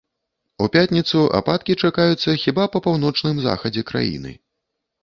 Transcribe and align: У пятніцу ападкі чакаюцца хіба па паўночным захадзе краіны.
У 0.63 0.69
пятніцу 0.75 1.21
ападкі 1.39 1.75
чакаюцца 1.83 2.35
хіба 2.45 2.63
па 2.77 2.85
паўночным 2.89 3.35
захадзе 3.47 3.89
краіны. 3.93 4.39